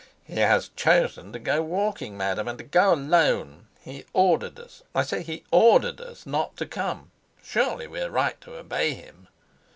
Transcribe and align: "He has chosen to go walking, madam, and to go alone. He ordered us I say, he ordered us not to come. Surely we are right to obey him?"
"He 0.23 0.39
has 0.39 0.71
chosen 0.75 1.31
to 1.31 1.37
go 1.37 1.61
walking, 1.61 2.17
madam, 2.17 2.47
and 2.47 2.57
to 2.57 2.63
go 2.63 2.91
alone. 2.91 3.67
He 3.81 4.03
ordered 4.13 4.59
us 4.59 4.81
I 4.95 5.03
say, 5.03 5.21
he 5.21 5.43
ordered 5.51 6.01
us 6.01 6.25
not 6.25 6.57
to 6.57 6.65
come. 6.65 7.11
Surely 7.43 7.85
we 7.85 8.01
are 8.01 8.09
right 8.09 8.41
to 8.41 8.55
obey 8.57 8.95
him?" 8.95 9.27